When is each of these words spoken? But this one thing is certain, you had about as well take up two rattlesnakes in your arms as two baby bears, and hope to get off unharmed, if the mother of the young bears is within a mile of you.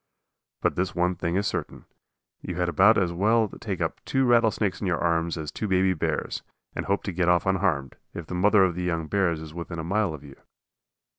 But 0.63 0.75
this 0.75 0.95
one 0.95 1.13
thing 1.13 1.35
is 1.35 1.45
certain, 1.45 1.85
you 2.41 2.55
had 2.55 2.67
about 2.67 2.97
as 2.97 3.13
well 3.13 3.47
take 3.47 3.81
up 3.81 4.03
two 4.03 4.25
rattlesnakes 4.25 4.81
in 4.81 4.87
your 4.87 4.97
arms 4.97 5.37
as 5.37 5.51
two 5.51 5.67
baby 5.67 5.93
bears, 5.93 6.41
and 6.73 6.87
hope 6.87 7.03
to 7.03 7.11
get 7.11 7.29
off 7.29 7.45
unharmed, 7.45 7.97
if 8.11 8.25
the 8.25 8.33
mother 8.33 8.63
of 8.63 8.73
the 8.73 8.81
young 8.81 9.05
bears 9.05 9.39
is 9.43 9.53
within 9.53 9.77
a 9.77 9.83
mile 9.83 10.15
of 10.15 10.23
you. 10.23 10.37